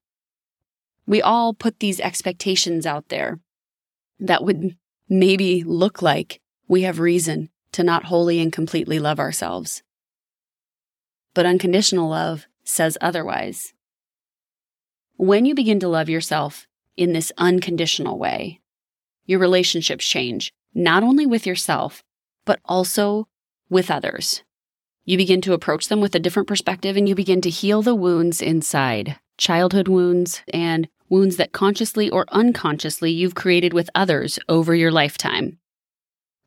We 1.06 1.22
all 1.22 1.54
put 1.54 1.80
these 1.80 2.00
expectations 2.00 2.88
out 2.88 3.10
there 3.10 3.40
that 4.20 4.44
would 4.44 4.78
maybe 5.08 5.64
look 5.64 6.02
like 6.02 6.42
we 6.68 6.82
have 6.82 7.00
reason 7.00 7.50
to 7.74 7.84
not 7.84 8.06
wholly 8.06 8.40
and 8.40 8.52
completely 8.52 9.00
love 9.00 9.20
ourselves. 9.20 9.84
But 11.34 11.46
unconditional 11.46 12.10
love 12.10 12.48
says 12.64 12.98
otherwise. 13.02 13.74
When 15.18 15.46
you 15.46 15.54
begin 15.54 15.80
to 15.82 15.88
love 15.88 16.10
yourself 16.10 16.68
in 16.98 17.14
this 17.14 17.32
unconditional 17.38 18.18
way, 18.18 18.60
your 19.26 19.40
relationships 19.40 20.06
change, 20.06 20.52
not 20.74 21.04
only 21.04 21.26
with 21.26 21.46
yourself, 21.46 22.04
but 22.46 22.60
also 22.66 23.28
with 23.70 23.92
others. 23.92 24.44
You 25.06 25.18
begin 25.18 25.42
to 25.42 25.54
approach 25.54 25.88
them 25.88 26.02
with 26.02 26.16
a 26.16 26.20
different 26.20 26.48
perspective 26.48 26.98
and 26.98 27.08
you 27.08 27.16
begin 27.16 27.42
to 27.42 27.50
heal 27.50 27.82
the 27.82 27.96
wounds 27.96 28.42
inside 28.42 29.18
childhood 29.40 29.88
wounds 29.88 30.42
and 30.54 30.88
wounds 31.10 31.38
that 31.38 31.54
consciously 31.54 32.10
or 32.10 32.26
unconsciously 32.32 33.12
you've 33.12 33.36
created 33.36 33.74
with 33.74 33.90
others 33.96 34.38
over 34.50 34.76
your 34.76 34.92
lifetime. 34.92 35.59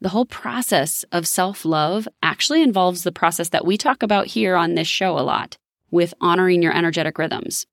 The 0.02 0.08
whole 0.08 0.26
process 0.26 1.04
of 1.12 1.28
self 1.28 1.64
love 1.64 2.08
actually 2.24 2.60
involves 2.60 3.04
the 3.04 3.12
process 3.12 3.50
that 3.50 3.64
we 3.64 3.78
talk 3.78 4.02
about 4.02 4.26
here 4.26 4.56
on 4.56 4.74
this 4.74 4.88
show 4.88 5.16
a 5.16 5.22
lot 5.22 5.56
with 5.92 6.12
honoring 6.20 6.60
your 6.60 6.76
energetic 6.76 7.18
rhythms. 7.18 7.66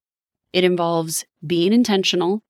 It 0.53 0.63
involves 0.63 1.25
being 1.43 1.74
intentional, 1.74 2.43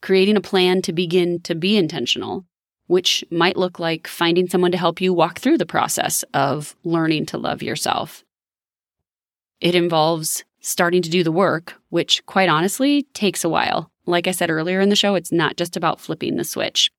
creating 0.00 0.36
a 0.36 0.40
plan 0.40 0.80
to 0.82 0.92
begin 0.92 1.40
to 1.40 1.56
be 1.56 1.76
intentional, 1.76 2.44
which 2.86 3.24
might 3.32 3.56
look 3.56 3.80
like 3.80 4.06
finding 4.06 4.48
someone 4.48 4.70
to 4.70 4.78
help 4.78 5.00
you 5.00 5.12
walk 5.12 5.40
through 5.40 5.58
the 5.58 5.66
process 5.66 6.22
of 6.32 6.76
learning 6.84 7.26
to 7.26 7.36
love 7.36 7.64
yourself. 7.64 8.22
It 9.60 9.74
involves 9.74 10.44
starting 10.60 11.02
to 11.02 11.10
do 11.10 11.24
the 11.24 11.32
work, 11.32 11.74
which 11.88 12.24
quite 12.26 12.48
honestly 12.48 13.02
takes 13.12 13.42
a 13.42 13.48
while. 13.48 13.90
Like 14.06 14.28
I 14.28 14.30
said 14.30 14.50
earlier 14.50 14.80
in 14.80 14.88
the 14.88 14.94
show, 14.94 15.16
it's 15.16 15.32
not 15.32 15.56
just 15.56 15.76
about 15.76 16.00
flipping 16.00 16.36
the 16.36 16.44
switch. 16.44 16.92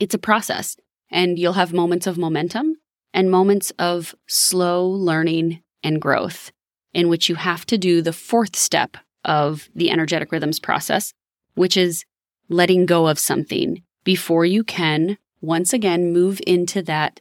It's 0.00 0.16
a 0.16 0.18
process. 0.18 0.76
And 1.10 1.38
you'll 1.38 1.54
have 1.54 1.72
moments 1.72 2.06
of 2.06 2.18
momentum 2.18 2.76
and 3.14 3.30
moments 3.30 3.72
of 3.78 4.14
slow 4.26 4.86
learning 4.86 5.62
and 5.82 6.00
growth 6.00 6.52
in 6.92 7.08
which 7.08 7.28
you 7.28 7.34
have 7.36 7.64
to 7.66 7.78
do 7.78 8.02
the 8.02 8.12
fourth 8.12 8.56
step 8.56 8.96
of 9.24 9.68
the 9.74 9.90
energetic 9.90 10.32
rhythms 10.32 10.58
process, 10.58 11.12
which 11.54 11.76
is 11.76 12.04
letting 12.48 12.86
go 12.86 13.08
of 13.08 13.18
something 13.18 13.82
before 14.04 14.44
you 14.44 14.64
can 14.64 15.18
once 15.40 15.72
again 15.72 16.12
move 16.12 16.40
into 16.46 16.82
that 16.82 17.20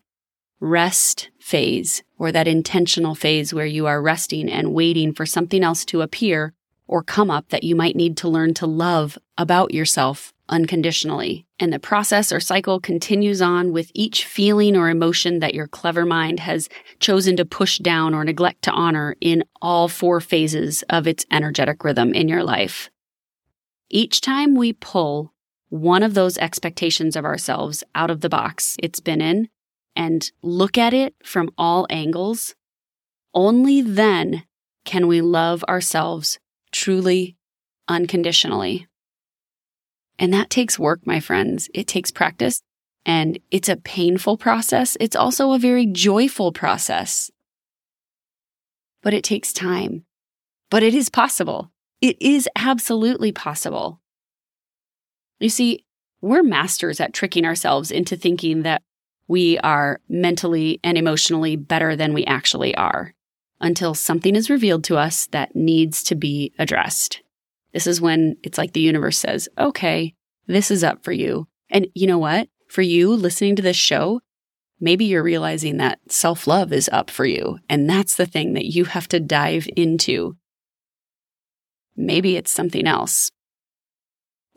rest 0.60 1.30
phase 1.40 2.04
or 2.18 2.32
that 2.32 2.48
intentional 2.48 3.14
phase 3.14 3.54
where 3.54 3.66
you 3.66 3.86
are 3.86 4.02
resting 4.02 4.50
and 4.50 4.74
waiting 4.74 5.14
for 5.14 5.26
something 5.26 5.64
else 5.64 5.86
to 5.86 6.02
appear 6.02 6.54
or 6.88 7.04
come 7.04 7.30
up 7.30 7.50
that 7.50 7.64
you 7.64 7.76
might 7.76 7.96
need 7.96 8.18
to 8.18 8.30
learn 8.30 8.54
to 8.54 8.66
love 8.66 9.18
about 9.38 9.74
yourself 9.74 10.34
unconditionally. 10.50 11.47
And 11.60 11.74
the 11.74 11.80
process 11.80 12.32
or 12.32 12.40
cycle 12.40 12.80
continues 12.80 13.42
on 13.42 13.72
with 13.74 13.92
each 13.96 14.26
feeling 14.26 14.76
or 14.76 14.90
emotion 14.90 15.40
that 15.40 15.56
your 15.56 15.68
clever 15.68 16.06
mind 16.06 16.40
has 16.42 16.70
chosen 17.00 17.36
to 17.38 17.46
push 17.46 17.80
down 17.80 18.14
or 18.14 18.24
neglect 18.24 18.62
to 18.64 18.72
honor 18.72 19.16
in 19.22 19.44
all 19.60 19.88
four 19.88 20.22
phases 20.22 20.84
of 20.90 21.08
its 21.08 21.26
energetic 21.32 21.84
rhythm 21.84 22.14
in 22.14 22.28
your 22.28 22.44
life. 22.44 22.92
Each 23.90 24.22
time 24.22 24.54
we 24.54 24.74
pull 24.74 25.34
one 25.70 26.04
of 26.04 26.14
those 26.14 26.38
expectations 26.38 27.16
of 27.16 27.26
ourselves 27.26 27.84
out 27.96 28.12
of 28.12 28.22
the 28.22 28.30
box 28.30 28.78
it's 28.82 29.00
been 29.00 29.22
in 29.22 29.50
and 29.96 30.32
look 30.44 30.78
at 30.78 30.94
it 30.94 31.16
from 31.24 31.50
all 31.58 31.88
angles, 31.90 32.56
only 33.34 33.82
then 33.82 34.44
can 34.86 35.08
we 35.08 35.22
love 35.22 35.64
ourselves 35.68 36.40
truly 36.72 37.36
unconditionally. 37.88 38.88
And 40.20 40.34
that 40.34 40.50
takes 40.50 40.80
work, 40.80 41.06
my 41.06 41.20
friends. 41.20 41.70
It 41.74 41.88
takes 41.88 42.12
practice 42.12 42.62
and 43.06 43.40
it's 43.52 43.70
a 43.70 43.78
painful 43.78 44.38
process. 44.38 44.98
It's 45.00 45.16
also 45.16 45.54
a 45.54 45.60
very 45.60 45.86
joyful 45.86 46.52
process. 46.52 47.32
But 49.02 49.14
it 49.14 49.24
takes 49.24 49.54
time. 49.54 50.04
But 50.70 50.84
it 50.84 50.94
is 50.94 51.10
possible. 51.10 51.72
It 52.02 52.18
is 52.22 52.50
absolutely 52.56 53.32
possible. 53.32 54.02
You 55.40 55.50
see, 55.50 55.86
we're 56.20 56.44
masters 56.44 57.00
at 57.00 57.14
tricking 57.14 57.46
ourselves 57.46 57.92
into 57.92 58.18
thinking 58.18 58.64
that 58.64 58.82
we 59.28 59.58
are 59.60 60.00
mentally 60.10 60.80
and 60.84 60.98
emotionally 60.98 61.56
better 61.56 61.96
than 61.96 62.14
we 62.14 62.26
actually 62.26 62.76
are 62.76 63.14
until 63.60 63.94
something 63.94 64.36
is 64.36 64.50
revealed 64.50 64.84
to 64.86 64.98
us 64.98 65.28
that 65.28 65.56
needs 65.56 66.04
to 66.04 66.16
be 66.16 66.54
addressed. 66.60 67.22
This 67.74 67.88
is 67.88 68.02
when 68.02 68.38
it's 68.44 68.58
like 68.58 68.74
the 68.74 68.80
universe 68.80 69.18
says, 69.18 69.50
okay, 69.58 70.16
this 70.48 70.72
is 70.72 70.84
up 70.84 71.04
for 71.04 71.12
you. 71.12 71.48
And 71.70 71.88
you 71.94 72.08
know 72.08 72.18
what? 72.18 72.50
For 72.70 72.82
you 72.82 73.14
listening 73.14 73.56
to 73.58 73.62
this 73.62 73.78
show, 73.78 74.22
maybe 74.80 75.06
you're 75.06 75.24
realizing 75.24 75.78
that 75.78 76.00
self 76.10 76.48
love 76.48 76.72
is 76.72 76.90
up 76.92 77.10
for 77.10 77.26
you. 77.26 77.60
And 77.70 77.90
that's 77.90 78.16
the 78.16 78.26
thing 78.26 78.54
that 78.54 78.66
you 78.66 78.86
have 78.86 79.08
to 79.10 79.20
dive 79.20 79.68
into. 79.76 80.38
Maybe 81.96 82.38
it's 82.38 82.52
something 82.52 82.88
else. 82.88 83.32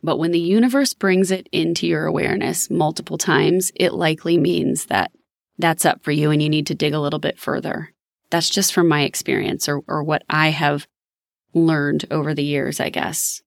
But 0.03 0.19
when 0.19 0.31
the 0.31 0.41
universe 0.41 0.95
brings 0.95 1.31
it 1.31 1.49
into 1.53 1.87
your 1.87 2.07
awareness 2.07 2.71
multiple 2.71 3.19
times, 3.19 3.71
it 3.75 3.93
likely 3.93 4.39
means 4.39 4.87
that 4.87 5.11
that's 5.59 5.85
up 5.85 6.03
for 6.03 6.11
you 6.11 6.31
and 6.31 6.43
you 6.43 6.49
need 6.49 6.67
to 6.69 6.75
dig 6.75 6.95
a 6.95 7.01
little 7.01 7.19
bit 7.19 7.39
further. 7.39 7.93
That's 8.31 8.49
just 8.49 8.73
from 8.73 8.89
my 8.89 9.03
experience 9.03 9.69
or, 9.69 9.83
or 9.87 10.03
what 10.03 10.23
I 10.31 10.49
have 10.49 10.87
learned 11.53 12.05
over 12.11 12.35
the 12.35 12.45
years, 12.45 12.81
I 12.81 12.91
guess. 12.91 13.43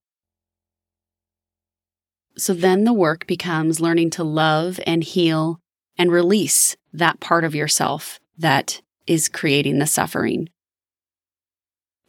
So 2.38 2.54
then 2.54 2.84
the 2.84 2.94
work 2.94 3.28
becomes 3.28 3.80
learning 3.80 4.10
to 4.12 4.24
love 4.24 4.80
and 4.88 5.04
heal 5.04 5.60
and 5.98 6.12
release 6.12 6.76
that 6.92 7.20
part 7.20 7.44
of 7.44 7.54
yourself 7.54 8.20
that 8.38 8.82
is 9.06 9.30
creating 9.30 9.80
the 9.80 9.88
suffering. 9.88 10.50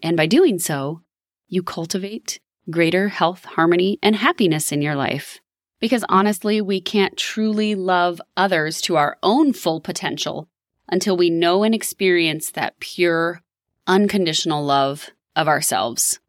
And 0.02 0.16
by 0.16 0.26
doing 0.26 0.58
so, 0.58 1.02
you 1.48 1.62
cultivate 1.62 2.40
greater 2.70 3.08
health, 3.08 3.44
harmony, 3.44 3.98
and 4.02 4.16
happiness 4.16 4.72
in 4.72 4.80
your 4.80 4.94
life. 4.94 5.40
Because 5.80 6.04
honestly, 6.08 6.60
we 6.60 6.80
can't 6.80 7.16
truly 7.16 7.74
love 7.74 8.20
others 8.36 8.80
to 8.82 8.96
our 8.96 9.18
own 9.22 9.52
full 9.52 9.80
potential 9.80 10.48
until 10.88 11.16
we 11.16 11.28
know 11.28 11.62
and 11.62 11.74
experience 11.74 12.50
that 12.52 12.80
pure, 12.80 13.42
unconditional 13.86 14.64
love 14.64 15.10
of 15.36 15.48
ourselves. 15.48 16.20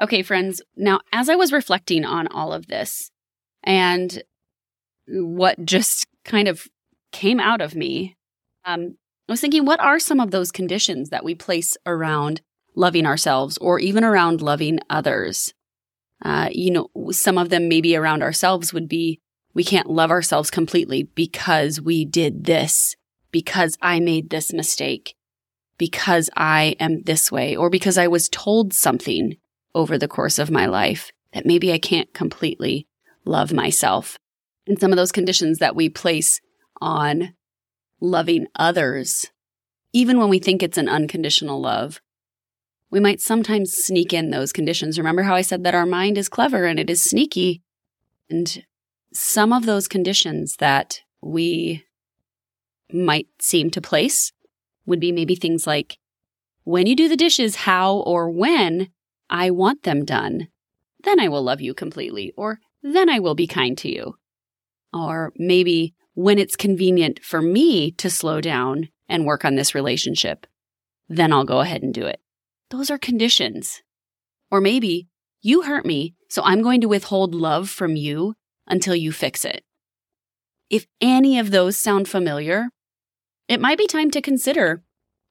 Okay, 0.00 0.22
friends. 0.22 0.62
Now, 0.76 1.00
as 1.12 1.28
I 1.28 1.34
was 1.34 1.52
reflecting 1.52 2.04
on 2.04 2.28
all 2.28 2.52
of 2.52 2.68
this 2.68 3.10
and 3.64 4.22
what 5.08 5.64
just 5.64 6.06
kind 6.24 6.48
of 6.48 6.68
came 7.10 7.40
out 7.40 7.60
of 7.60 7.74
me, 7.74 8.16
um, 8.64 8.96
I 9.28 9.32
was 9.32 9.40
thinking, 9.40 9.64
what 9.64 9.80
are 9.80 9.98
some 9.98 10.20
of 10.20 10.30
those 10.30 10.52
conditions 10.52 11.10
that 11.10 11.24
we 11.24 11.34
place 11.34 11.76
around 11.84 12.40
loving 12.74 13.06
ourselves 13.06 13.58
or 13.58 13.78
even 13.80 14.04
around 14.04 14.40
loving 14.40 14.78
others? 14.88 15.52
Uh, 16.24 16.48
you 16.52 16.70
know, 16.70 16.88
some 17.10 17.38
of 17.38 17.48
them 17.48 17.68
maybe 17.68 17.96
around 17.96 18.22
ourselves 18.22 18.72
would 18.72 18.88
be 18.88 19.20
we 19.54 19.64
can't 19.64 19.90
love 19.90 20.10
ourselves 20.10 20.50
completely 20.50 21.02
because 21.02 21.80
we 21.80 22.04
did 22.04 22.44
this, 22.44 22.94
because 23.32 23.76
I 23.82 23.98
made 23.98 24.30
this 24.30 24.52
mistake, 24.52 25.14
because 25.78 26.28
I 26.36 26.76
am 26.80 27.02
this 27.02 27.32
way, 27.32 27.56
or 27.56 27.70
because 27.70 27.96
I 27.96 28.08
was 28.08 28.28
told 28.28 28.74
something 28.74 29.36
over 29.74 29.96
the 29.96 30.08
course 30.08 30.38
of 30.38 30.50
my 30.50 30.66
life 30.66 31.12
that 31.32 31.46
maybe 31.46 31.72
I 31.72 31.78
can't 31.78 32.12
completely 32.12 32.86
love 33.24 33.52
myself. 33.52 34.18
And 34.66 34.78
some 34.80 34.92
of 34.92 34.96
those 34.96 35.12
conditions 35.12 35.58
that 35.58 35.76
we 35.76 35.88
place 35.88 36.40
on 36.80 37.34
loving 38.00 38.46
others, 38.54 39.30
even 39.92 40.18
when 40.18 40.28
we 40.28 40.38
think 40.38 40.62
it's 40.62 40.78
an 40.78 40.88
unconditional 40.88 41.60
love, 41.60 42.00
we 42.90 43.00
might 43.00 43.20
sometimes 43.20 43.74
sneak 43.74 44.12
in 44.12 44.30
those 44.30 44.52
conditions. 44.52 44.98
Remember 44.98 45.22
how 45.22 45.34
I 45.34 45.42
said 45.42 45.64
that 45.64 45.74
our 45.74 45.86
mind 45.86 46.16
is 46.18 46.28
clever 46.28 46.64
and 46.64 46.78
it 46.80 46.90
is 46.90 47.02
sneaky? 47.02 47.62
And 48.30 48.64
some 49.12 49.52
of 49.52 49.66
those 49.66 49.88
conditions 49.88 50.56
that 50.56 51.00
we 51.20 51.84
might 52.92 53.28
seem 53.40 53.70
to 53.70 53.80
place 53.80 54.32
would 54.88 55.00
be 55.00 55.12
maybe 55.12 55.34
things 55.34 55.66
like 55.66 55.98
when 56.64 56.86
you 56.86 56.96
do 56.96 57.08
the 57.08 57.16
dishes, 57.16 57.56
how 57.56 57.98
or 57.98 58.28
when 58.30 58.88
I 59.30 59.50
want 59.50 59.84
them 59.84 60.04
done, 60.04 60.48
then 61.04 61.20
I 61.20 61.28
will 61.28 61.42
love 61.42 61.60
you 61.60 61.74
completely, 61.74 62.32
or 62.36 62.58
then 62.82 63.08
I 63.08 63.20
will 63.20 63.34
be 63.34 63.46
kind 63.46 63.78
to 63.78 63.90
you. 63.90 64.16
Or 64.92 65.32
maybe 65.36 65.94
when 66.14 66.38
it's 66.38 66.56
convenient 66.56 67.20
for 67.22 67.40
me 67.40 67.92
to 67.92 68.10
slow 68.10 68.40
down 68.40 68.88
and 69.08 69.24
work 69.24 69.44
on 69.44 69.54
this 69.54 69.74
relationship, 69.74 70.46
then 71.08 71.32
I'll 71.32 71.44
go 71.44 71.60
ahead 71.60 71.82
and 71.82 71.94
do 71.94 72.04
it. 72.04 72.20
Those 72.70 72.90
are 72.90 72.98
conditions. 72.98 73.82
Or 74.50 74.60
maybe 74.60 75.08
you 75.40 75.62
hurt 75.62 75.86
me, 75.86 76.14
so 76.28 76.42
I'm 76.42 76.62
going 76.62 76.80
to 76.80 76.88
withhold 76.88 77.34
love 77.34 77.70
from 77.70 77.96
you 77.96 78.34
until 78.66 78.94
you 78.94 79.12
fix 79.12 79.44
it. 79.44 79.64
If 80.68 80.86
any 81.00 81.38
of 81.38 81.50
those 81.50 81.76
sound 81.76 82.08
familiar, 82.08 82.68
it 83.48 83.60
might 83.60 83.78
be 83.78 83.86
time 83.86 84.10
to 84.10 84.22
consider 84.22 84.82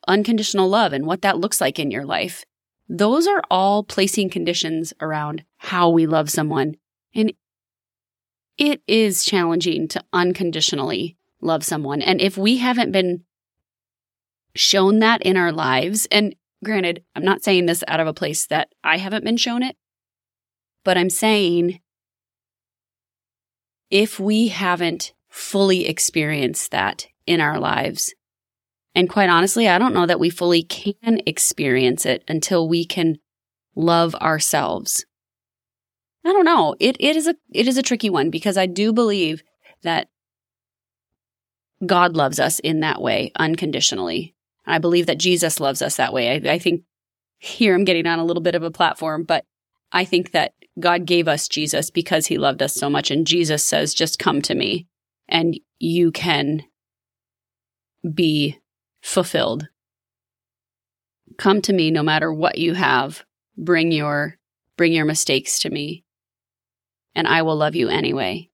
unconditional 0.07 0.69
love 0.69 0.93
and 0.93 1.05
what 1.05 1.21
that 1.21 1.37
looks 1.37 1.61
like 1.61 1.79
in 1.79 1.91
your 1.91 2.05
life 2.05 2.45
those 2.89 3.27
are 3.27 3.43
all 3.49 3.83
placing 3.83 4.29
conditions 4.29 4.93
around 5.01 5.43
how 5.57 5.89
we 5.89 6.07
love 6.07 6.29
someone. 6.29 6.75
And 7.13 7.33
it 8.57 8.81
is 8.87 9.25
challenging 9.25 9.87
to 9.89 10.03
unconditionally 10.13 11.17
love 11.41 11.63
someone. 11.63 12.01
And 12.01 12.21
if 12.21 12.37
we 12.37 12.57
haven't 12.57 12.91
been 12.91 13.23
shown 14.55 14.99
that 14.99 15.21
in 15.21 15.37
our 15.37 15.51
lives, 15.51 16.07
and 16.11 16.35
granted, 16.63 17.03
I'm 17.15 17.25
not 17.25 17.43
saying 17.43 17.65
this 17.65 17.83
out 17.87 17.99
of 17.99 18.07
a 18.07 18.13
place 18.13 18.47
that 18.47 18.69
I 18.83 18.97
haven't 18.97 19.25
been 19.25 19.37
shown 19.37 19.63
it, 19.63 19.75
but 20.83 20.97
I'm 20.97 21.09
saying 21.09 21.81
if 23.91 24.19
we 24.19 24.47
haven't 24.47 25.13
fully 25.29 25.87
experienced 25.87 26.71
that 26.71 27.07
in 27.27 27.39
our 27.41 27.59
lives, 27.59 28.13
and 28.95 29.07
quite 29.09 29.29
honestly, 29.29 29.67
I 29.67 29.77
don't 29.77 29.93
know 29.93 30.07
that 30.07 30.19
we 30.19 30.31
fully 30.31 30.63
can 30.63 31.21
experience 31.27 32.03
it 32.03 32.23
until 32.27 32.67
we 32.67 32.83
can 32.83 33.17
love 33.75 34.15
ourselves. 34.15 35.05
I 36.25 36.33
don't 36.33 36.45
know. 36.45 36.75
It 36.79 36.97
it 36.99 37.15
is 37.15 37.27
a 37.27 37.35
it 37.53 37.67
is 37.67 37.77
a 37.77 37.83
tricky 37.83 38.09
one 38.09 38.31
because 38.31 38.57
I 38.57 38.65
do 38.65 38.91
believe 38.91 39.43
that 39.83 40.09
God 41.85 42.15
loves 42.15 42.39
us 42.39 42.59
in 42.59 42.79
that 42.79 43.01
way 43.01 43.31
unconditionally. 43.37 44.35
I 44.65 44.79
believe 44.79 45.05
that 45.05 45.19
Jesus 45.19 45.59
loves 45.59 45.81
us 45.81 45.95
that 45.97 46.11
way. 46.11 46.31
I, 46.31 46.53
I 46.53 46.59
think 46.59 46.81
here 47.37 47.75
I'm 47.75 47.85
getting 47.85 48.07
on 48.07 48.19
a 48.19 48.25
little 48.25 48.41
bit 48.41 48.55
of 48.55 48.63
a 48.63 48.71
platform, 48.71 49.23
but 49.23 49.45
I 49.91 50.05
think 50.05 50.31
that 50.31 50.53
God 50.79 51.05
gave 51.05 51.27
us 51.27 51.47
Jesus 51.47 51.91
because 51.91 52.27
he 52.27 52.37
loved 52.37 52.61
us 52.61 52.73
so 52.73 52.89
much. 52.89 53.11
And 53.11 53.27
Jesus 53.27 53.63
says, 53.63 53.93
just 53.93 54.19
come 54.19 54.41
to 54.41 54.55
me 54.55 54.87
and 55.29 55.59
you 55.79 56.11
can 56.11 56.63
be 58.13 58.59
fulfilled. 59.01 59.67
Come 61.37 61.61
to 61.61 61.73
me 61.73 61.91
no 61.91 62.03
matter 62.03 62.33
what 62.33 62.57
you 62.57 62.73
have. 62.73 63.23
Bring 63.57 63.91
your 63.91 64.37
bring 64.75 64.93
your 64.93 65.05
mistakes 65.05 65.59
to 65.59 65.69
me. 65.69 66.03
And 67.15 67.27
I 67.27 67.41
will 67.41 67.55
love 67.55 67.75
you 67.75 67.89
anyway. 67.89 68.49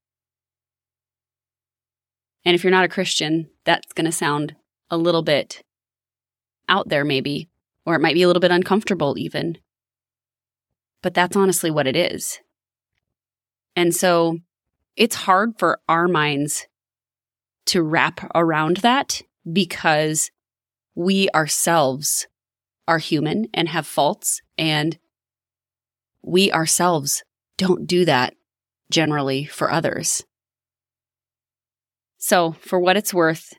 And 2.45 2.55
if 2.55 2.63
you're 2.63 2.71
not 2.71 2.85
a 2.85 2.89
Christian, 2.89 3.49
that's 3.65 3.91
going 3.93 4.05
to 4.05 4.11
sound 4.11 4.55
a 4.89 4.97
little 4.97 5.21
bit 5.21 5.63
out 6.69 6.89
there 6.89 7.03
maybe, 7.03 7.49
or 7.85 7.95
it 7.95 8.01
might 8.01 8.13
be 8.13 8.23
a 8.23 8.27
little 8.27 8.39
bit 8.39 8.51
uncomfortable 8.51 9.17
even. 9.17 9.57
But 11.01 11.13
that's 11.13 11.35
honestly 11.35 11.71
what 11.71 11.87
it 11.87 11.95
is. 11.95 12.39
And 13.75 13.93
so 13.93 14.39
it's 14.95 15.15
hard 15.15 15.57
for 15.57 15.79
our 15.89 16.07
minds 16.07 16.67
to 17.65 17.81
wrap 17.81 18.29
around 18.35 18.77
that 18.77 19.21
because 19.51 20.31
we 20.95 21.29
ourselves 21.35 22.27
are 22.87 22.99
human 22.99 23.47
and 23.53 23.69
have 23.69 23.87
faults, 23.87 24.41
and 24.57 24.97
we 26.21 26.51
ourselves 26.51 27.23
don't 27.57 27.87
do 27.87 28.05
that 28.05 28.35
generally 28.91 29.45
for 29.45 29.71
others. 29.71 30.23
So, 32.17 32.53
for 32.53 32.79
what 32.79 32.97
it's 32.97 33.13
worth, 33.13 33.53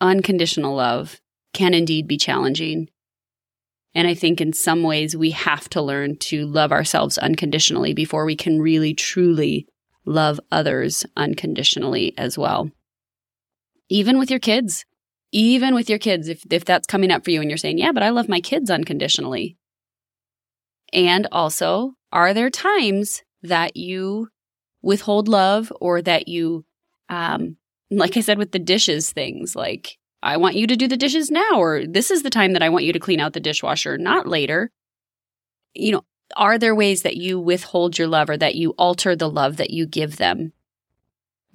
unconditional 0.00 0.76
love 0.76 1.20
can 1.52 1.74
indeed 1.74 2.06
be 2.06 2.16
challenging. 2.16 2.88
And 3.94 4.06
I 4.06 4.14
think 4.14 4.40
in 4.40 4.52
some 4.52 4.82
ways 4.82 5.16
we 5.16 5.30
have 5.30 5.68
to 5.70 5.80
learn 5.80 6.18
to 6.18 6.46
love 6.46 6.70
ourselves 6.70 7.16
unconditionally 7.16 7.94
before 7.94 8.26
we 8.26 8.36
can 8.36 8.60
really 8.60 8.92
truly 8.92 9.66
love 10.04 10.38
others 10.52 11.06
unconditionally 11.16 12.12
as 12.18 12.36
well. 12.36 12.70
Even 13.88 14.18
with 14.18 14.30
your 14.30 14.40
kids, 14.40 14.84
even 15.32 15.74
with 15.74 15.88
your 15.88 15.98
kids, 15.98 16.28
if, 16.28 16.44
if 16.50 16.64
that's 16.64 16.86
coming 16.86 17.10
up 17.10 17.24
for 17.24 17.30
you 17.30 17.40
and 17.40 17.50
you're 17.50 17.58
saying, 17.58 17.78
yeah, 17.78 17.92
but 17.92 18.02
I 18.02 18.10
love 18.10 18.28
my 18.28 18.40
kids 18.40 18.70
unconditionally. 18.70 19.56
And 20.92 21.28
also, 21.32 21.94
are 22.12 22.32
there 22.32 22.50
times 22.50 23.22
that 23.42 23.76
you 23.76 24.28
withhold 24.82 25.28
love 25.28 25.72
or 25.80 26.00
that 26.02 26.28
you, 26.28 26.64
um, 27.08 27.56
like 27.90 28.16
I 28.16 28.20
said 28.20 28.38
with 28.38 28.52
the 28.52 28.58
dishes 28.58 29.12
things, 29.12 29.54
like, 29.56 29.98
I 30.22 30.38
want 30.38 30.56
you 30.56 30.66
to 30.66 30.76
do 30.76 30.88
the 30.88 30.96
dishes 30.96 31.30
now, 31.30 31.60
or 31.60 31.86
this 31.86 32.10
is 32.10 32.22
the 32.22 32.30
time 32.30 32.52
that 32.54 32.62
I 32.62 32.68
want 32.68 32.84
you 32.84 32.92
to 32.92 32.98
clean 32.98 33.20
out 33.20 33.32
the 33.32 33.40
dishwasher, 33.40 33.98
not 33.98 34.26
later. 34.26 34.70
You 35.74 35.92
know, 35.92 36.04
are 36.34 36.58
there 36.58 36.74
ways 36.74 37.02
that 37.02 37.16
you 37.16 37.38
withhold 37.38 37.98
your 37.98 38.08
love 38.08 38.30
or 38.30 38.36
that 38.36 38.54
you 38.54 38.70
alter 38.78 39.14
the 39.14 39.30
love 39.30 39.58
that 39.58 39.70
you 39.70 39.86
give 39.86 40.16
them 40.16 40.52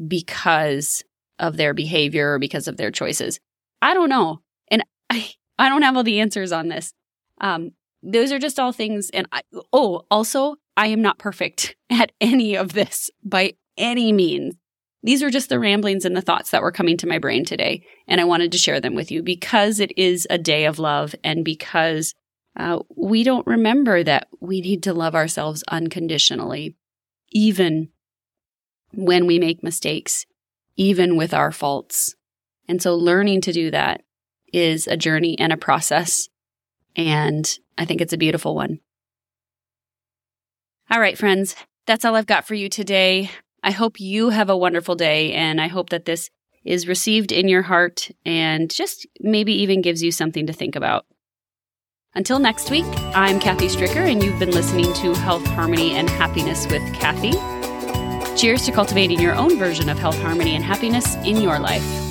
because 0.08 1.04
of 1.42 1.58
their 1.58 1.74
behavior 1.74 2.34
or 2.34 2.40
because 2.40 2.70
of 2.70 2.78
their 2.78 2.92
choices? 2.92 3.40
I 3.82 3.94
don't 3.94 4.10
know. 4.10 4.42
And 4.70 4.84
I, 5.10 5.30
I 5.60 5.68
don't 5.68 5.82
have 5.82 5.98
all 5.98 6.04
the 6.04 6.22
answers 6.22 6.54
on 6.54 6.70
this. 6.70 6.94
Um, 7.42 7.72
those 8.02 8.32
are 8.32 8.40
just 8.40 8.60
all 8.60 8.72
things. 8.72 9.10
And 9.10 9.28
I, 9.32 9.42
oh, 9.74 10.04
also, 10.10 10.56
I 10.78 10.88
am 10.88 11.02
not 11.02 11.20
perfect 11.20 11.76
at 11.90 12.14
any 12.22 12.56
of 12.56 12.74
this 12.74 13.10
by 13.24 13.54
any 13.78 14.14
means. 14.14 14.56
These 15.04 15.24
are 15.24 15.32
just 15.32 15.50
the 15.50 15.60
ramblings 15.60 16.06
and 16.06 16.16
the 16.16 16.22
thoughts 16.22 16.52
that 16.52 16.62
were 16.62 16.72
coming 16.72 16.96
to 16.98 17.08
my 17.08 17.18
brain 17.18 17.44
today. 17.44 17.84
And 18.08 18.22
I 18.22 18.26
wanted 18.26 18.52
to 18.52 18.60
share 18.60 18.80
them 18.80 18.94
with 18.94 19.12
you 19.12 19.24
because 19.24 19.80
it 19.80 19.98
is 19.98 20.28
a 20.30 20.38
day 20.38 20.66
of 20.66 20.78
love 20.78 21.16
and 21.24 21.44
because 21.44 22.14
uh, 22.58 22.80
we 22.96 23.24
don't 23.24 23.48
remember 23.48 24.04
that 24.04 24.28
we 24.40 24.62
need 24.62 24.84
to 24.84 24.94
love 24.94 25.16
ourselves 25.16 25.64
unconditionally, 25.70 26.76
even 27.32 27.90
when 28.94 29.26
we 29.26 29.40
make 29.40 29.64
mistakes, 29.64 30.26
even 30.76 31.16
with 31.16 31.34
our 31.34 31.52
faults. 31.52 32.16
And 32.68 32.82
so 32.82 32.96
learning 32.96 33.42
to 33.42 33.52
do 33.52 33.72
that 33.72 34.04
is 34.54 34.88
a 34.88 34.98
journey 34.98 35.38
and 35.40 35.52
a 35.52 35.58
process. 35.58 36.30
And 36.96 37.58
I 37.78 37.86
think 37.86 38.02
it's 38.02 38.14
a 38.14 38.18
beautiful 38.18 38.56
one. 38.56 38.80
All 40.90 41.00
right, 41.00 41.18
friends, 41.18 41.56
that's 41.88 42.04
all 42.04 42.16
I've 42.16 42.28
got 42.28 42.46
for 42.46 42.54
you 42.54 42.70
today. 42.70 43.32
I 43.64 43.72
hope 43.72 44.00
you 44.00 44.30
have 44.30 44.50
a 44.50 44.58
wonderful 44.58 44.96
day, 44.96 45.34
and 45.34 45.62
I 45.62 45.68
hope 45.68 45.90
that 45.90 46.06
this 46.06 46.30
is 46.64 46.88
received 46.88 47.32
in 47.32 47.48
your 47.48 47.62
heart 47.62 48.12
and 48.26 48.70
just 48.70 49.08
maybe 49.20 49.54
even 49.62 49.82
gives 49.82 50.04
you 50.04 50.12
something 50.12 50.48
to 50.48 50.54
think 50.54 50.76
about. 50.76 51.06
Until 52.14 52.40
next 52.40 52.70
week, 52.70 52.86
I'm 53.16 53.40
Kathy 53.40 53.68
Stricker, 53.68 54.12
and 54.12 54.22
you've 54.22 54.40
been 54.40 54.52
listening 54.52 54.92
to 54.96 55.14
Health, 55.14 55.46
Harmony, 55.48 55.92
and 55.92 56.10
Happiness 56.10 56.68
with 56.68 56.84
Kathy. 56.94 57.61
Cheers 58.42 58.66
to 58.66 58.72
cultivating 58.72 59.20
your 59.20 59.36
own 59.36 59.60
version 59.60 59.88
of 59.88 60.00
health, 60.00 60.20
harmony, 60.20 60.56
and 60.56 60.64
happiness 60.64 61.14
in 61.18 61.42
your 61.42 61.60
life. 61.60 62.11